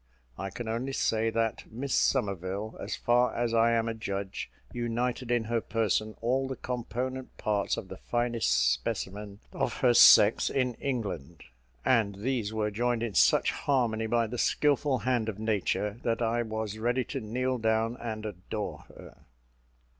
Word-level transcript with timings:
I 0.35 0.49
can 0.49 0.67
only 0.67 0.93
say, 0.93 1.29
that 1.29 1.71
Miss 1.71 1.93
Somerville, 1.93 2.75
as 2.79 2.95
far 2.95 3.35
as 3.35 3.53
I 3.53 3.69
am 3.73 3.87
a 3.87 3.93
judge, 3.93 4.49
united 4.73 5.29
in 5.29 5.43
her 5.43 5.61
person 5.61 6.15
all 6.21 6.47
the 6.47 6.55
component 6.55 7.37
parts 7.37 7.77
of 7.77 7.87
the 7.87 7.97
finest 7.97 8.49
specimen 8.49 9.41
of 9.53 9.75
her 9.81 9.93
sex 9.93 10.49
in 10.49 10.73
England; 10.81 11.43
and 11.85 12.15
these 12.15 12.51
were 12.51 12.71
joined 12.71 13.03
in 13.03 13.13
such 13.13 13.51
harmony 13.51 14.07
by 14.07 14.25
the 14.25 14.39
skilful 14.39 14.97
hand 14.97 15.29
of 15.29 15.37
Nature, 15.37 15.99
that 16.01 16.19
I 16.23 16.41
was 16.41 16.79
ready 16.79 17.03
to 17.03 17.21
kneel 17.21 17.59
down 17.59 17.95
and 17.97 18.25
adore 18.25 18.85
her. 18.97 19.25